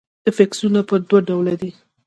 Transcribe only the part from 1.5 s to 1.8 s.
دي.